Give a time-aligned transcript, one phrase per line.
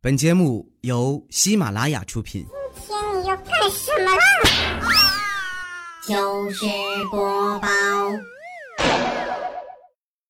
[0.00, 2.46] 本节目由喜马拉雅出品。
[2.86, 4.22] 今天你要干什么啦？
[6.06, 6.64] 就是
[7.10, 7.68] 播报。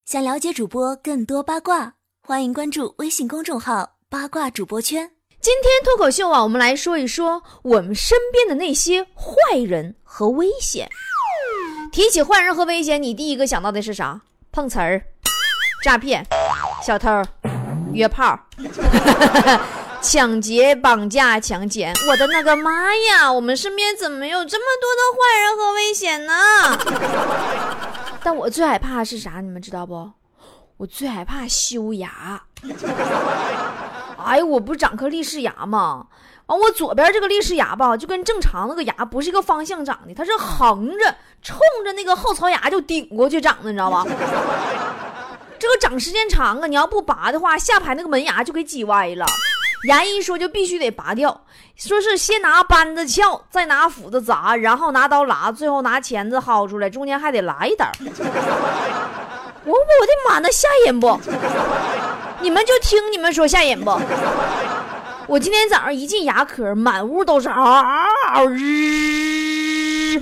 [0.06, 5.10] 想了解主播更多八卦，欢迎关注微信公众号“八卦主播圈”。
[5.38, 10.88] 今天脱口秀啊，我们来说一说我们身边的那些坏人和危险。
[11.92, 14.22] 提起坏人和危险，你第一个想到的是啥？
[14.50, 15.02] 碰瓷儿、
[15.84, 16.24] 诈骗、
[16.82, 17.22] 小偷、
[17.92, 18.38] 约炮、
[20.00, 21.92] 抢劫、绑架、强奸。
[22.08, 23.32] 我的那个妈呀！
[23.32, 26.32] 我们身边怎么有这么多的坏人和危险呢？
[28.22, 29.40] 但我最害怕是啥？
[29.40, 30.10] 你们知道不？
[30.76, 32.42] 我最害怕修牙。
[34.24, 36.06] 哎呀，我不是长颗立式牙吗？
[36.46, 44.06] 完，我左边这个立式牙吧，就跟正常那个牙不是一个方向长的，它是横着冲着那个后槽牙就顶过去长的，你知道吧？
[45.68, 49.26] 这个长时间长啊，你要不拔的话，下排那个门牙就给挤歪了。
[49.86, 51.42] 牙医说就必须得拔掉，
[51.76, 57.84] 说是先拿扳子撬，再拿斧子砸，然后拿刀拉，最后拿钳子薅出来，中间还得拉一刀。
[58.00, 61.20] 我我的妈，那吓人不？
[62.40, 63.90] 你们就听你们说吓人不？
[65.26, 67.62] 我今天早上一进牙科，满屋都是嗷
[68.32, 70.18] 嗷日。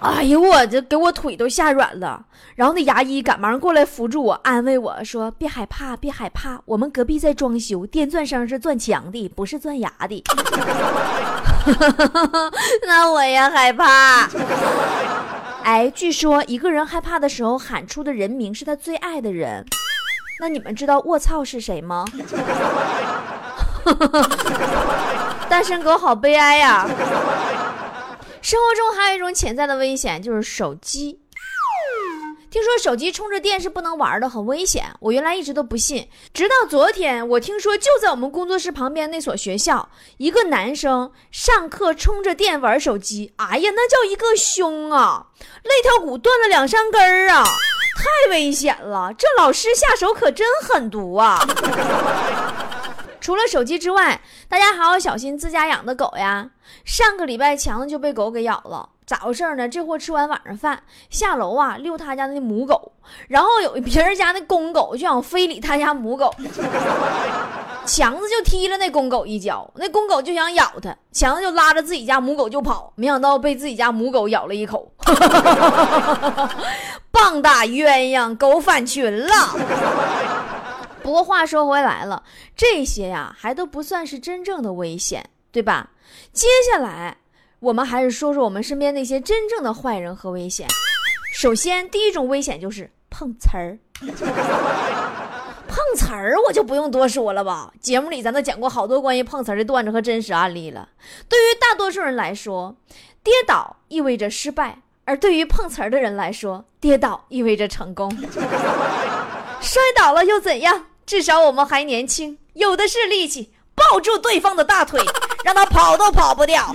[0.00, 2.24] 哎呦，我这给我腿都吓软了。
[2.54, 10.24] 然后那牙医赶忙过来扶住我，安慰我说：“别害怕，别害怕，我们隔壁在装修，电钻声是钻墙的，不是钻牙的。
[12.86, 14.28] ”那我也害怕。
[15.62, 19.64] 哎，据说一个人害怕的时候喊出的人名是他最爱的人。
[20.40, 22.06] 那你们知道卧槽是谁吗？
[25.48, 26.88] 单身狗好悲哀呀！
[28.42, 31.20] 生活中还有一种潜在的危险，就是手机。
[32.50, 34.86] 听说手机充着电是不能玩的，很危险。
[34.98, 45.26] 我原来一直都不信，直到昨天，我听说就在我们工作室旁边那所学校，一个男生上课充着电玩手机，哎呀，那叫一个凶啊！
[45.62, 49.12] 肋条骨断了两三根儿啊，太危险了！
[49.16, 51.38] 这老师下手可真狠毒啊！
[53.20, 56.48] 除了手机之外，大家还要小心自家养的狗呀。
[56.84, 59.68] 上个礼拜强子就被狗给咬了，咋回事呢？
[59.68, 62.92] 这货吃完晚上饭下楼啊遛他家那母狗，
[63.28, 66.32] 然后有别人家那公狗就想非礼他家母狗，
[67.84, 74.92] 强子就踢了那公狗一脚，那公狗就想咬他，强子就拉着自己家母狗就跑，没想到被自己家母狗咬了一口，
[77.10, 79.34] 棒打鸳鸯，狗反群了。
[81.02, 82.22] 不过话说回来了，
[82.56, 85.90] 这些呀还都不算是真正的危险，对吧？
[86.32, 87.16] 接下来
[87.58, 90.66] 我们还是说说我们身边那些真正的坏人和危险。
[91.34, 93.78] 首先，第一种危险就是碰瓷儿。
[95.68, 100.88] 碰瓷儿我就不用多说了吧，节目里咱都讲过好多关于碰瓷儿的段子和真实案例了。
[101.28, 102.76] 对于大多数人来说，
[103.22, 108.10] 跌倒意味着失败；而对于碰瓷儿的人来说，跌倒意味着成功。
[109.60, 110.86] 摔倒了又怎样？
[111.06, 115.00] 至少我们还年轻，有的是力气，抱住对方的大腿，
[115.44, 116.74] 让他跑都跑不掉。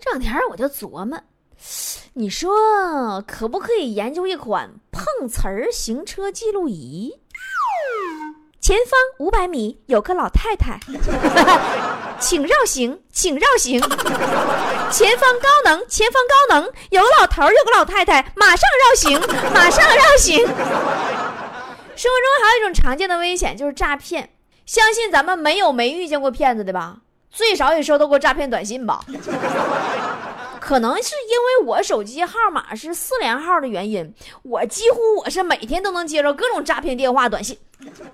[0.00, 1.20] 这两天我就琢磨，
[2.14, 7.12] 你说可不可以研究一款碰瓷儿行车记录仪？
[8.60, 10.80] 前方五百米有个老太太，
[12.22, 13.80] 请绕行，请绕行。
[14.92, 19.20] 前方高能，前方高能，有个老头，有个老太太，马上绕行，
[19.52, 20.36] 马上绕行。
[21.96, 24.30] 生活中还有一种常见的危险，就是诈骗。
[24.64, 26.98] 相信咱们没有没遇见过骗子的吧？
[27.30, 29.00] 最少也收到过诈骗短信吧？
[30.72, 37.58] 可能是因为我手机号码是四连号的原因，我几乎我是每天都能接到各种诈骗电话短信。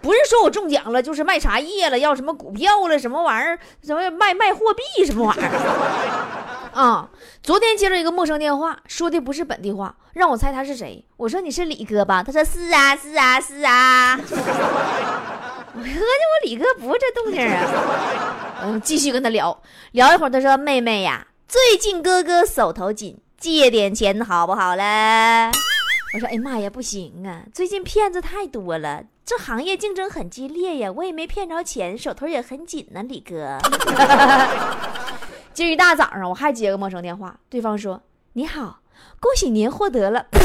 [0.02, 6.72] 不是说我中奖了，就是卖茶叶了，要什么股票了，什么玩意儿，什么卖卖货币什么玩意儿。
[6.74, 7.08] 啊！
[7.44, 11.04] 昨天接了一个陌生电话，说的不是本地话，让我猜他是谁。
[11.16, 12.24] 我说你是李哥吧？
[12.24, 14.18] 他说是啊，是啊，是啊。
[15.74, 18.34] 我合计我李哥不是这动静啊。
[18.64, 19.62] 嗯，继续跟他聊
[19.92, 21.24] 聊一会儿，他说妹妹呀。
[21.48, 25.50] 最近哥哥手头紧，借点钱好不好嘞？
[26.12, 27.42] 我说，哎妈呀，不行啊！
[27.54, 33.56] 最近骗子太多了，这行业竞争很激烈呀，我也没骗着钱，手头也很紧呢，李哥。
[35.54, 38.02] 今儿一大早上，我还接个陌生电话，对方说
[38.34, 38.80] ：“你好，
[39.18, 40.26] 恭喜您获得了。”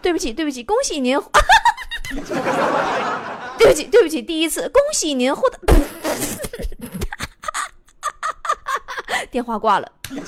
[0.00, 1.20] 对不起，对不起，恭喜您。
[3.58, 5.58] 对不起，对不起，第一次，恭喜您获得。
[9.30, 10.20] 电话挂了， 不，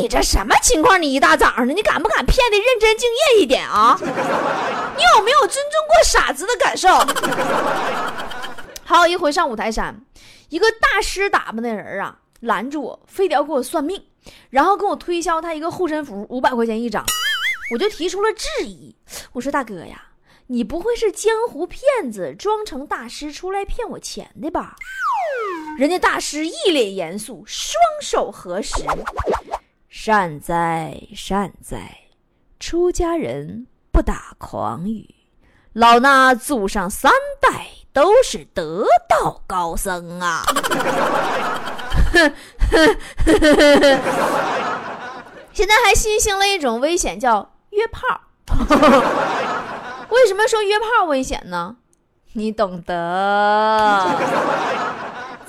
[0.00, 1.00] 你这什么情况？
[1.00, 3.98] 你一大早上的，你敢不敢骗的认真敬业一点啊？
[4.00, 6.88] 你有没有尊重过傻子的感受。
[8.86, 10.00] 还有一回上五台山，
[10.48, 14.04] 一个大师打扮的人啊，拦住我，非得要给我算命，
[14.50, 17.04] 然后跟我推销他一个护身符，五百块钱一张。
[17.72, 18.94] 我就提出了质疑，
[19.32, 20.08] 我说大哥呀，
[20.48, 24.76] 你不会是江湖骗子，装成大师出来骗我钱的吧？
[25.78, 28.84] 人家大师一脸严肃，双手合十，
[29.88, 31.98] 善哉善哉，
[32.60, 35.14] 出家人不打诳语，
[35.72, 37.10] 老衲祖上三
[37.40, 40.44] 代都是得道高僧啊！
[45.52, 48.20] 现在还新兴了一种危险，叫约炮。
[50.10, 51.76] 为什么说约炮危险呢？
[52.34, 54.06] 你懂得。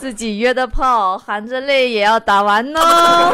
[0.06, 2.80] 自己约的炮，含着泪也要打完呢。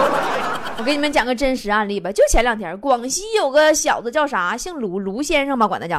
[0.79, 5.97] 我给你们讲个真实案例吧，就前两天，广西有个小子叫啥，姓卢，卢先生吧，管他叫。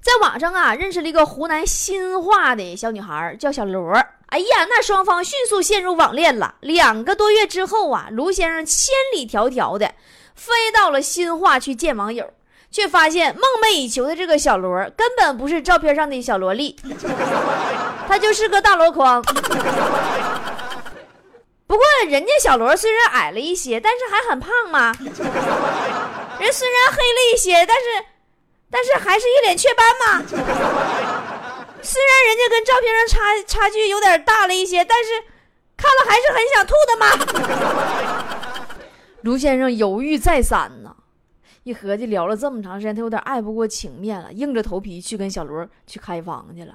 [0.00, 3.92] 在网上啊，认识了一个湖南新化的小女孩，叫小罗。
[4.28, 6.54] 哎呀，那双方迅速陷入网恋了。
[6.60, 9.92] 两个多月之后啊，卢先生千里迢迢的
[10.34, 12.32] 飞到了新化去见网友，
[12.72, 16.74] 却发现梦寐以求的这个小罗根本不是照片上的小萝莉，
[18.08, 19.22] 他就是个大箩筐。
[21.66, 24.92] 不过人家小罗虽然矮了一些，但是还很胖嘛。
[26.40, 27.84] 人虽然黑了一些，但是。
[28.74, 30.24] 但是还是一脸雀斑嘛。
[31.82, 35.10] 虽然人家跟照片上差差距有点大了一些，但是
[35.76, 37.04] 看了还是很想吐的嘛。
[39.20, 40.96] 卢先生犹豫再三呢，
[41.64, 46.74] 一合计聊了这么长时间，他有点爱不过情面了，硬着头皮去跟小罗去开房去了。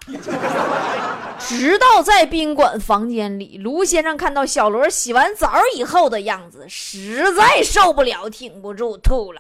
[1.38, 9.40] 直到在宾馆房间里，卢先生看到小罗洗完澡以后的样子，实在受不了，挺不住吐了。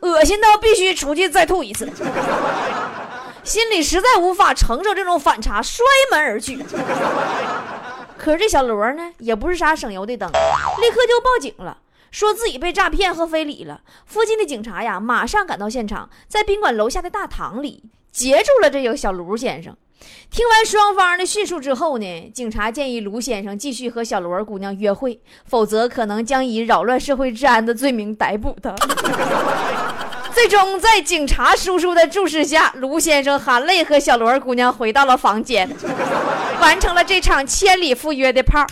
[0.00, 1.86] 恶心到必须出去再吐一次，
[3.42, 6.64] 心里实在无法承受这种反差，摔门而去。
[8.16, 11.76] 可是这小罗呢，也不是啥省油的灯，立刻就报警了，
[12.14, 13.80] 说自己被诈骗和非礼了。
[14.06, 17.82] 附近的警察呀，马上赶到现场，在宾馆楼下的大堂里
[18.12, 19.76] 截住了这个小卢先生。
[20.30, 28.72] 听完双方的叙述之后呢，警察建议卢先生继续和小罗姑娘约会，否则可能将以扰乱社会治安的罪名逮捕他。
[30.32, 35.68] 最终，在警察叔叔的注视下，卢先生含泪和小罗姑娘回到了房间，
[36.60, 38.64] 完成了这场千里赴约的炮。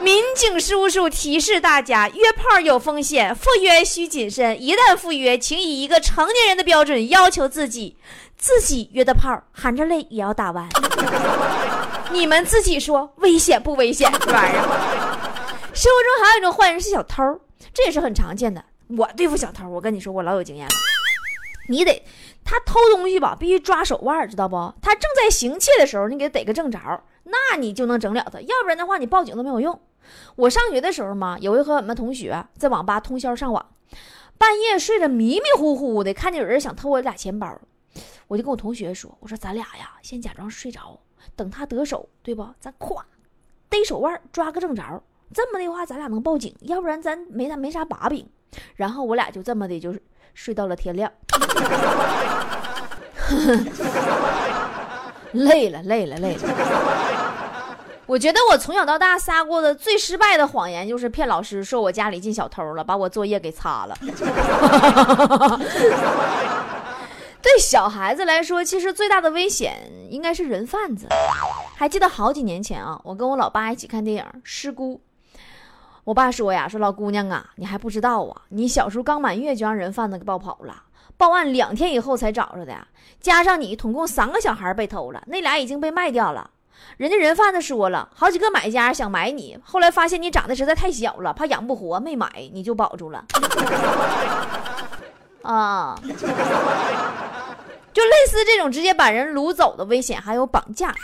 [0.00, 4.60] 民警叔叔提示大家：约炮有风险，赴约需谨慎。
[4.60, 7.96] 一旦赴约，请以一个成年人的标准要求自己。
[8.36, 10.68] 自己约的炮，含着泪也要打完。
[12.12, 14.12] 你们自己说危险不危险？
[14.20, 14.62] 这玩意儿。
[15.72, 17.22] 生活中还有一种坏人是小偷，
[17.72, 18.62] 这也是很常见的。
[18.88, 20.72] 我对付小偷，我跟你说，我老有经验了。
[21.68, 22.04] 你得
[22.44, 24.72] 他偷东西吧，必须抓手腕，知道不？
[24.82, 26.78] 他正在行窃的时候，你给他逮个正着，
[27.26, 28.40] 那你就能整了他。
[28.40, 29.78] 要不然的话，你报警都没有用。
[30.36, 33.66] 我上学的时候嘛，有一回我们同学在网吧通宵上网，
[34.38, 37.58] 半夜睡着迷迷糊糊的，看见有人想偷我俩钱包。
[38.28, 40.98] 我就跟我同学说：“我说咱俩呀，先假装睡着，
[41.34, 42.46] 等他得手，对不？
[42.60, 43.00] 咱咵
[43.68, 45.02] 逮手腕，抓个正着。
[45.32, 46.54] 这么的话，咱俩能报警。
[46.60, 48.28] 要不然咱没啥没啥把柄。
[48.74, 50.02] 然后我俩就这么的，就是
[50.34, 51.10] 睡到了天亮。
[55.32, 57.05] 累了，累了，累了。
[58.06, 63.96] 我觉得我从小到大撒过的最失败的谎言，就是骗老师说我家里进小偷了，把我作业给擦了。
[67.42, 71.08] ”对小孩子来说，其实最大的危险应该是人贩子。
[71.76, 75.00] 还记得好几年前啊，我跟我老爸一起看电影《失孤》，
[76.04, 80.82] 我爸说呀：“说老姑娘啊，你还不知道啊，你小时候刚满月就让人贩子给抱跑了，
[81.16, 82.74] 报案两天以后才找着的，
[83.20, 86.50] 加上你，总共三个小孩被偷了，那俩已经被卖掉了。
[86.96, 93.24] 人家人贩子说了，好几个买家想买你，后来发现你长得实在太小了，怕养不活，没买，你就保住了。
[95.42, 95.98] 啊。”
[97.92, 100.94] 就类似这种直接把人掳走的危险，还有绑架。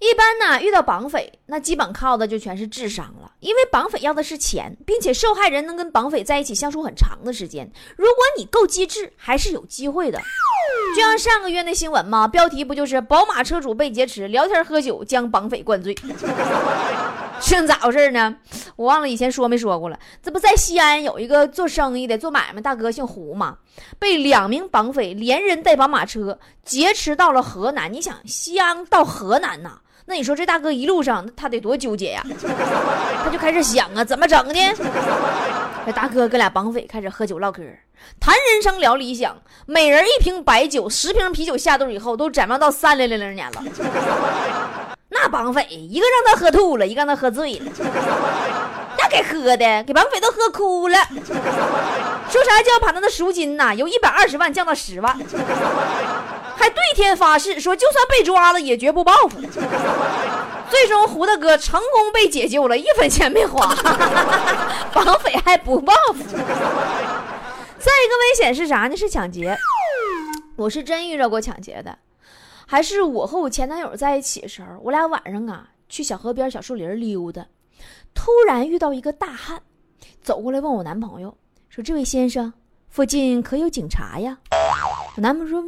[0.00, 7.70] 一般呢，遇到绑匪，那基本靠的就全是智商了，因为绑匪要的是钱，并且受害人能跟绑匪在一起相处很长的时间。
[7.96, 10.20] 如果你够机智，还是有机会的。
[10.98, 15.96] 就像上个月那新闻嘛，标题不就是宝马车主被劫持，聊天喝酒将绑匪灌醉。
[17.40, 18.34] 这咋回事呢？
[18.74, 19.96] 我忘了以前说没说过了。
[20.20, 23.58] 这不在西安有一个做生意的、做买卖大哥姓胡嘛，
[24.00, 27.92] 被两名绑匪连人带宝马车劫持到了河南。
[27.92, 29.78] 你想，西安到河南呐，
[30.08, 32.24] 那你说这大哥一路上他得多纠结呀？
[33.22, 34.58] 他就开始想啊，怎么整呢？
[35.84, 37.62] 这大哥跟俩绑匪开始喝酒唠嗑，
[38.18, 39.36] 谈人生聊理想，
[39.66, 43.62] 每人一瓶白酒，十瓶啤酒下肚以后，都展望到三零零零年了。
[45.10, 47.70] 那绑匪一个让他喝吐了，一个让他喝醉了，
[48.96, 50.96] 那给喝的，给绑匪都喝哭了。
[52.30, 55.18] 说啥就要把他的赎金呐，由一百二十万降到十万，
[56.58, 59.40] 还对天发誓说，就算被抓了也绝不报复。
[60.68, 63.74] 最终，胡大哥成功被解救了，一分钱没花，
[64.92, 66.22] 绑匪还不报复。
[67.78, 68.96] 再一个危险是啥呢？
[68.96, 69.56] 是抢劫。
[70.56, 71.96] 我是真遇到过抢劫的，
[72.66, 77.46] 还是我和我前男友在一起的时候，我俩晚上啊去小河边、小树林溜达，
[78.12, 79.62] 突然遇到一个大汉，
[80.20, 81.34] 走过来问我男朋友
[81.70, 82.52] 说：“这位先生，
[82.90, 84.36] 附近可有警察呀？”
[85.16, 85.64] 我男朋友说：“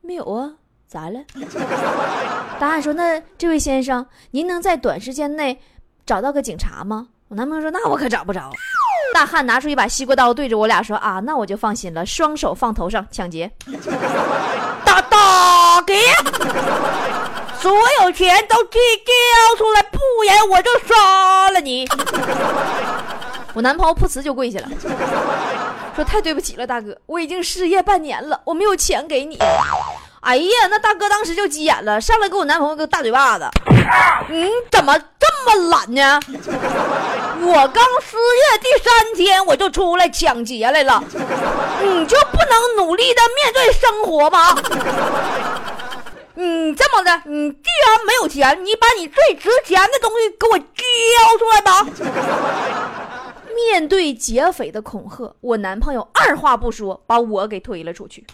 [0.00, 0.52] 没有啊。”
[0.88, 1.20] 咋了？
[2.58, 5.60] 大汉说：“那这位先生，您能在短时间内
[6.04, 8.50] 找到个警察吗？”我男朋友说：“那我可找不着。
[9.14, 13.48] ”大汉拿出一把西瓜刀，对着我俩说：“啊，那我就放心了。”双手放头上，抢劫，
[14.84, 15.94] 大大给，
[17.60, 21.86] 所有钱都给交出来，不然我就杀了你。
[23.54, 24.68] 我男朋友噗呲就跪下了，
[25.96, 29.38] 说：“太对不起了，大哥，我已经失业半年了，我没有钱给你。”
[30.20, 33.48] 哎呀，那大哥当时就急眼了，上来给我男朋友个大嘴巴子。
[34.28, 36.20] 你怎么这么懒呢？
[37.42, 41.02] 我刚失业第三天我就出来抢劫来了，
[41.82, 44.54] 你就不能努力的面对生活吗？
[46.34, 50.64] 你 这么的，你既然没有钱，你把你最值钱的东西给我交
[51.38, 51.86] 出来吧。
[53.54, 58.24] 面对劫匪的恐吓，我男朋友二话不说把我给推了出去。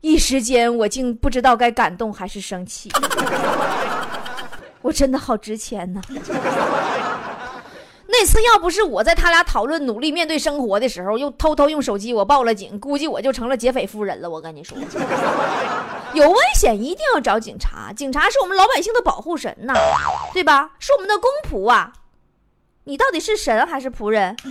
[0.00, 2.90] 一时间，我竟不知道该感动还是生气。
[4.80, 6.00] 我真的好值钱呐！
[8.10, 14.30] 那次要不是我在他俩讨论努力面对生活的时候，又偷偷用手机我报了警，估计我就成了劫匪夫人了。
[14.30, 14.78] 我跟你说，
[16.14, 19.74] 有危险一定要找警察，警察是我们老百姓的保护神呐，
[20.32, 20.70] 对吧？
[20.78, 21.92] 是我们的公仆啊！
[22.88, 24.34] 你到底是神还是仆人？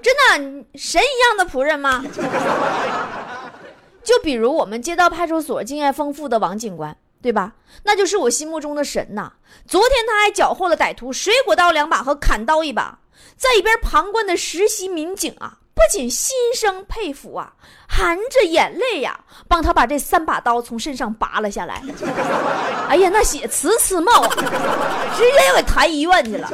[0.00, 2.00] 真的神一样的仆人吗？
[4.04, 7.54] 就比如我们街道派出所经验丰富的王警官，对吧？
[7.82, 9.32] 那就是我心目中的神呐。
[9.66, 13.00] 昨天他还缴获了歹徒水果刀两把和砍刀一把，
[13.36, 17.52] 在一边旁观的实习民警啊，不仅心生佩服啊，
[17.88, 21.80] 含着眼泪呀，帮他把这三把刀从身上拔了下来。
[22.90, 24.28] 哎呀，那血呲呲冒啊，
[25.16, 26.50] 直接给抬医院去了。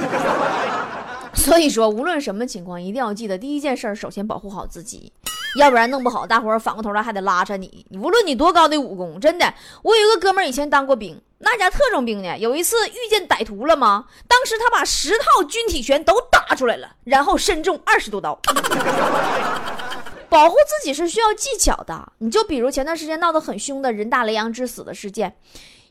[1.32, 5.10] 所以说，无论什么情况，一定要记得第一件事，首先保护好自己。
[5.58, 7.86] 要不然弄不好，大伙儿反过头来还得拉扯你。
[7.92, 12.36] 无论你多高的武功，真的，我有一个哥们儿以前当过兵，那家特种兵呢。
[12.38, 14.06] 有一次遇见歹徒了吗？
[14.26, 18.36] 当时他把十套军体拳都打出来了，然后身中二十多刀。
[20.28, 22.12] 保护自己是需要技巧的。
[22.18, 25.36] 你就比如前段时间闹得很凶的人大雷洋之死的事件。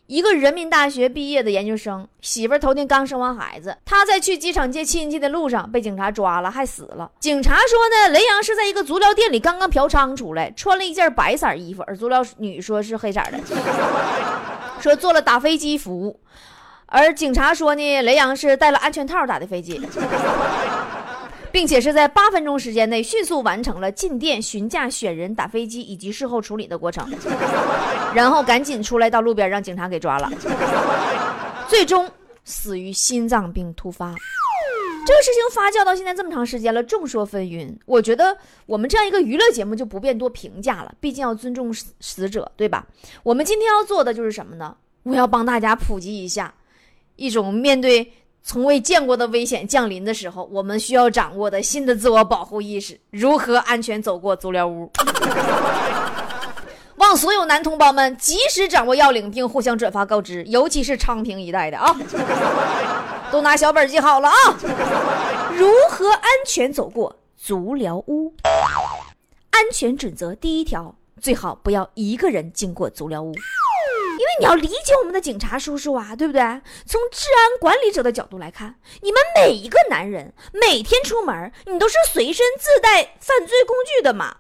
[0.08, 7.10] 一个人民大学毕业的研究生，媳妇儿头天刚生完孩子，他在去机场接亲戚的路上被警察抓了，还死了。
[7.22, 13.40] 警察说呢，雷阳是在一个足疗店里刚刚嫖娼出来，穿了一件白色衣服，而足疗女说是黑色的，
[14.84, 16.20] 说做了打飞机服务。
[16.86, 19.82] 而警察说呢，雷阳是戴了安全套打的飞机。
[21.54, 27.08] 并且是在八分钟时间内迅速完成了进店、询价、选人、打飞机以及事后处理的过程，
[28.16, 30.32] 然后赶紧出来到路边让警察给抓了，
[31.68, 32.10] 最终
[32.44, 34.16] 死于心脏病突发。
[35.06, 37.76] 这个事情发酵到现在这么长时间了，众说纷纭。
[37.86, 42.88] 我觉得我们这样一个娱乐节目就不便多评价了，毕竟要尊重死死者，对吧？
[43.22, 44.76] 我们今天要做的就是什么呢？
[45.04, 46.54] 我要帮大家普及一下
[47.16, 48.12] 一种面对。
[48.46, 54.92] 从未见过的危险降临的时候，我们需要掌握的新的自我保护意识，如何安全走过足疗屋？
[57.04, 61.96] 望所有男同胞们及时掌握要领，并互相转发告知，尤其是昌平一带的啊，
[63.32, 64.36] 都拿小本记好了啊！
[65.54, 68.34] 如何安全走过足疗屋？
[69.52, 73.34] 安全准则第一条，最好不要一个人经过足疗屋。
[74.14, 76.42] 因为你要理解我们的警察叔叔啊，对不对？
[76.86, 84.36] 从治安管理者的角度来看，你们每一个男人每天出门，你都是随身自带犯罪工具的嘛，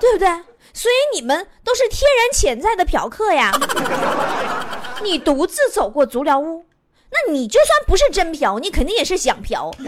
[0.00, 0.28] 对不对？
[0.72, 3.52] 所以你们都是天然潜在的嫖客呀。
[5.02, 6.64] 你独自走过足疗屋，
[7.10, 9.70] 那你就算不是真嫖，你肯定也是想嫖。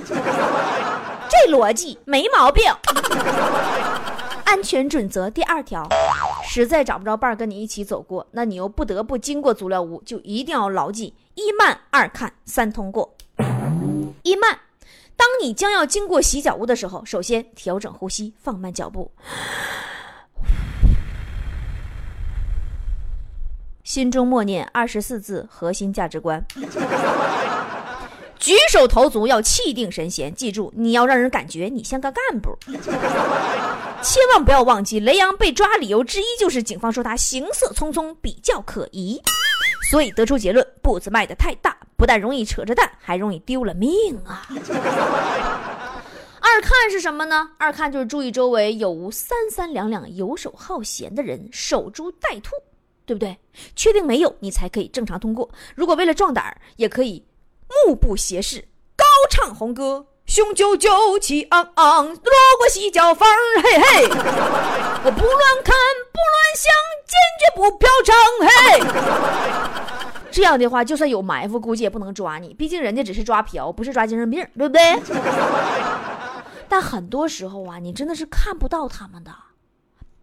[1.28, 2.64] 这逻辑没毛病。
[4.44, 5.88] 安全准则第二条。
[6.44, 13.14] 实在找不着伴儿跟你一起走过，那你又不得不经过足疗屋，就一定要牢记一慢二看三通过。
[14.22, 14.58] 一慢，
[15.16, 19.12] 当你将要经过洗脚屋的时候，首先调整呼吸，放慢脚步，
[23.90, 26.40] 心中默念二十四字核心价值观。
[28.38, 32.56] 举手投足要气定神闲，记住你要让人感觉你像个干部。
[34.00, 39.20] 千万不要忘记，雷洋被抓理由之一就是警方说他行色匆匆，比较可疑，
[39.90, 44.46] 所以得出结论：步子迈得太大，不但容易扯着蛋，还容易丢了命啊！
[46.38, 47.50] 二看是什么呢？
[47.58, 52.50] 二看就是注意周围有无三三两两游手好闲的人守株待兔，
[53.10, 53.36] 对不对？
[53.74, 55.50] 确定没有，你才可以正常通过。
[55.74, 57.26] 如果为了壮胆儿，也可以
[57.88, 60.06] 目不斜视，高唱红歌。
[60.26, 63.28] 雄赳赳，气昂昂，落过洗脚房，
[63.64, 64.04] 嘿嘿！
[65.04, 65.74] 我不乱看，
[66.12, 66.72] 不乱想，
[67.04, 68.14] 坚决不嫖娼，
[68.46, 68.54] 嘿！
[70.30, 75.02] 这样的话，就算有埋伏，估计也不能抓你，毕竟人家只是抓嫖，不是抓精神病，对不对？
[76.70, 79.34] 但很多时候啊，你真的是看不到他们的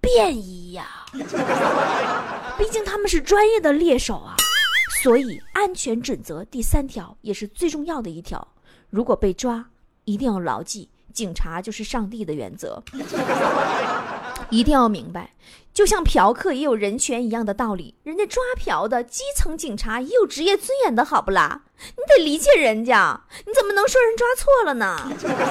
[0.01, 1.05] 便衣呀，
[2.57, 4.35] 毕竟他们是专业的猎手啊。
[5.03, 8.45] 所以，安全准则第三条也是最重要的一条：
[8.89, 9.63] 如果被抓，
[10.05, 12.81] 一定要牢记，警察就是上帝的原则。
[14.49, 15.31] 一定要明白，
[15.73, 21.61] 就像嫖客也有人权一样的道理，人家抓嫖的基层警察也有职业尊严的，好不啦？
[21.79, 24.97] 你得理解人家，你怎么能说人抓错了呢？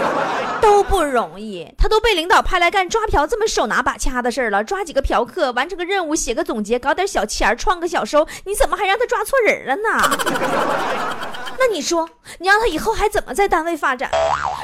[0.61, 10.00] 都不容易，他都被领导派来干抓嫖这么手拿把掐的事儿了，抓几个嫖客，完成个任务，写个总结，搞点小钱儿，创个小收，你怎么还让他抓错人了呢？
[11.59, 12.09] 那你说，
[12.41, 14.11] 你让他以后还怎么在单位发展？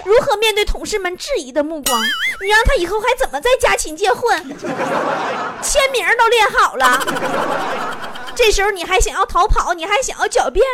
[0.05, 2.03] 如何面对同事们质疑的目光？
[2.41, 4.37] 你让他以后还怎么在家禽界混？
[5.63, 9.75] 签名都练好了，这时候你还想要逃跑？
[9.75, 10.65] 你还想要狡辩？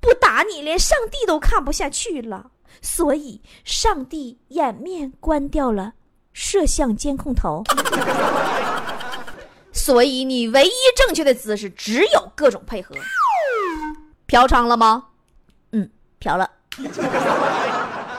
[0.00, 2.50] 不打你，连上帝都看不下去了。
[2.80, 5.92] 所以，上帝掩面关掉了
[6.32, 7.64] 摄像监控头。
[9.72, 12.94] 所以，你唯一正确的姿势只有各种配合。
[14.28, 15.06] 嫖娼了吗？
[15.72, 16.48] 嗯，嫖了。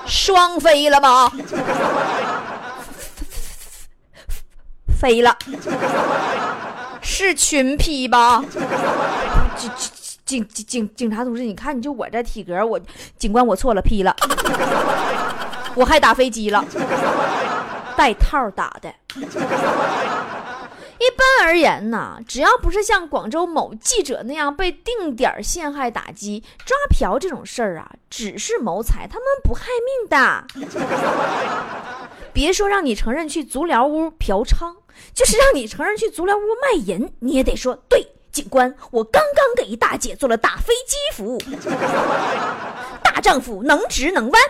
[0.10, 1.32] 双飞了吗？
[5.00, 5.38] 飞了。
[7.02, 8.44] 是群批吧？
[9.56, 9.72] 警
[10.26, 12.80] 警警警警察同志，你看，你就我这体格，我
[13.18, 14.16] 警官我错了，批了。
[15.76, 16.64] 我还打飞机了，
[17.96, 18.94] 带套打的。
[21.00, 30.44] 一般而言呢，只要不是像广州某记者那样被定点陷害打击，抓嫖这种事儿啊，只是谋财，他们不害命的。
[32.34, 34.76] 别说让你承认去足疗屋嫖娼，
[35.14, 41.42] 就是让你承认去足疗屋卖淫，你也得说对，警官，我刚刚给一大姐做了打飞机服务。
[43.02, 44.42] 大丈夫能直能弯。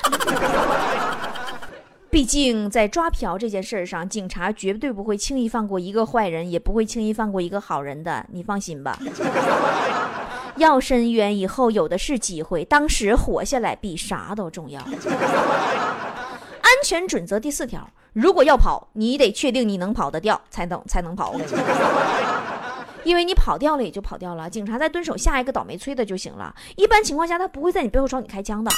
[2.12, 8.98] 毕竟，在抓嫖这件事上，警察绝对不会轻易放过一个坏人，也不会轻易放过一个好人的，你放心吧。
[10.58, 14.82] 要伸冤，以后有的是机会，当时活下来比啥都重要。
[16.62, 21.36] 安全准则第四条：如果要跑，你得确定你能跑得掉，才能才能跑。
[23.06, 26.54] 因为你跑掉了也就跑掉了，警察再蹲守下一个倒霉催的就行了。
[26.76, 28.72] 一般情况下，他不会在你背后朝你开枪的。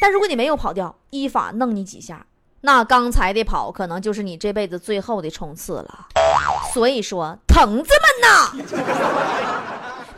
[0.00, 2.24] 但如果你没有跑掉，依法弄你几下。
[2.60, 6.06] 那刚才的跑可能就是你这辈子最后的冲刺了，
[6.74, 8.50] 所以说，藤子们呐，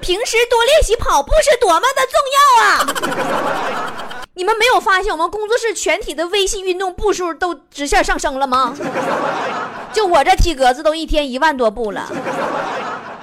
[0.00, 4.24] 平时多练习跑步是多么的重要啊！
[4.32, 8.74] 你们没有发现我们工作室全体的微信运动步数都直线上升了吗？
[9.92, 12.10] 就我这体格子都一天一万多步了。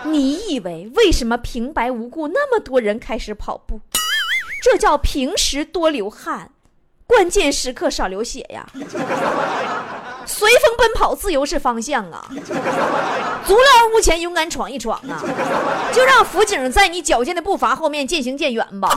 [0.03, 3.81] 你以为为什么平白无故那么多人开始跑步？
[4.61, 6.51] 这叫平时多流汗。
[7.07, 8.65] 关键时刻少流血呀！
[10.25, 12.27] 随风奔跑，自由是方向啊！
[13.45, 15.23] 足疗屋前勇敢闯一闯啊！
[15.93, 18.89] 就让辅警在你矫健的步伐后面渐行渐远吧。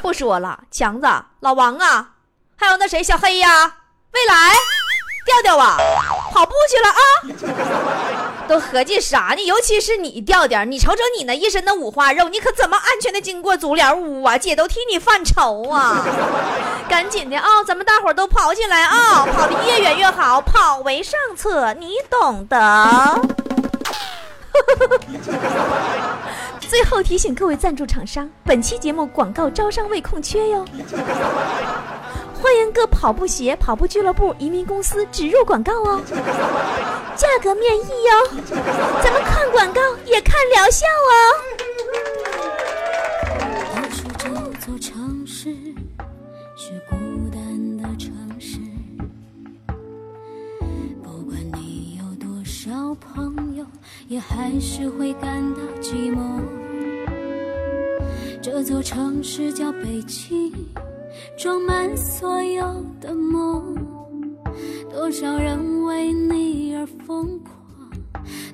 [0.00, 1.06] 不说了，强子、
[1.40, 2.12] 老王啊，
[2.56, 3.74] 还有那谁小黑呀、
[4.12, 4.54] 未来、
[5.26, 5.76] 调调啊，
[6.32, 7.00] 跑步去了啊！
[8.48, 9.44] 都合计啥呢？
[9.44, 14.38] 尤其是你调调，你瞅瞅你那一身的五花肉，你可怎么安全的经过足疗屋啊？
[14.38, 16.06] 姐都替你犯愁啊！
[16.88, 23.20] 赶紧的啊，咱们大伙都跑起来啊，跑得越远越好，跑为上策，你懂得。
[26.68, 30.64] 最后提醒各位赞助厂商，本期节目广告招商未空缺哟。
[32.46, 36.00] 欢迎各跑步鞋跑步俱乐部移民公司植入广告哦。
[37.16, 38.14] 价格面议哦。
[39.02, 41.12] 咱们看广告也看疗效哦。
[43.74, 44.28] 我说这
[44.64, 45.56] 座城市
[46.54, 46.94] 是孤
[47.32, 48.60] 单的城市。
[51.02, 53.66] 不管你有多少朋友
[54.06, 56.40] 也还是会感到寂寞。
[58.40, 60.52] 这座城市叫北京
[61.36, 62.64] 装满所有
[62.98, 63.76] 的梦，
[64.90, 67.52] 多少人为你而疯狂，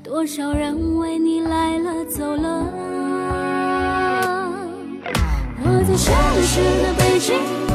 [0.03, 2.67] 多少人为你来了走了。
[5.65, 7.72] 我在城市的北京。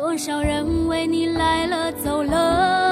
[0.00, 2.89] 多少人为你来了走了